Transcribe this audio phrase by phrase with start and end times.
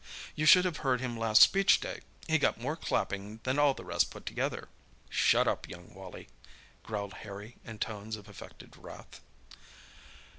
[0.33, 1.99] "You should have heard him last Speech Day!
[2.27, 4.67] He got more clapping than all the rest put together."
[5.11, 6.27] "Shut up, young Wally!"
[6.81, 9.21] growled Harry in tones of affected wrath.